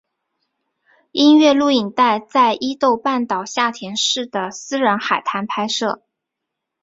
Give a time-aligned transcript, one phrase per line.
[1.11, 6.01] 音乐录影带在伊豆半岛下田市的私人海滩拍摄。